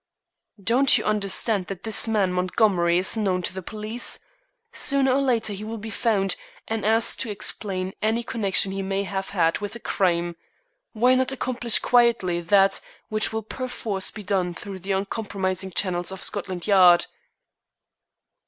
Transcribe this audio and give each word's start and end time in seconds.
"Don't 0.63 0.97
you 0.97 1.03
understand 1.03 1.67
that 1.67 1.83
this 1.83 2.07
man, 2.07 2.33
Montgomery, 2.33 2.97
is 2.97 3.15
now 3.15 3.23
known 3.33 3.43
to 3.43 3.53
the 3.53 3.61
police. 3.61 4.17
Sooner 4.71 5.11
or 5.13 5.21
later 5.21 5.53
he 5.53 5.63
will 5.63 5.77
be 5.77 5.91
found 5.91 6.35
and 6.67 6.83
asked 6.83 7.19
to 7.19 7.29
explain 7.29 7.93
any 8.01 8.23
connection 8.23 8.71
he 8.71 8.81
may 8.81 9.03
have 9.03 9.29
had 9.29 9.59
with 9.59 9.73
the 9.73 9.79
crime. 9.79 10.37
Why 10.93 11.13
not 11.13 11.31
accomplish 11.31 11.77
quietly 11.77 12.39
that 12.41 12.81
which 13.09 13.31
will 13.31 13.43
perforce 13.43 14.09
be 14.09 14.23
done 14.23 14.55
through 14.55 14.79
the 14.79 14.91
uncompromising 14.93 15.69
channels 15.69 16.11
of 16.11 16.23
Scotland 16.23 16.65
Yard?" 16.65 17.05